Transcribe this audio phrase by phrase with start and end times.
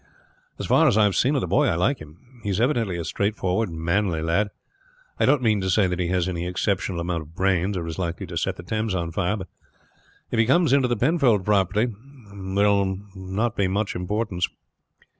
[0.57, 2.41] "As far as I have seen of the boy I like him.
[2.41, 4.49] He is evidently a straightforward, manly lad.
[5.19, 7.99] I don't mean to say that he has any exceptional amount of brains, or is
[7.99, 9.47] likely to set the Thames on fire; but
[10.31, 14.47] if he comes into the Penfold property that will not be of much importance.